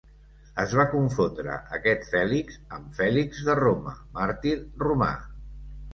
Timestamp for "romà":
4.87-5.15